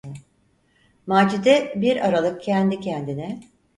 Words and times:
Macide 1.07 1.73
bir 1.75 2.07
aralık 2.07 2.41
kendi 2.41 2.79
kendine: 2.79 3.39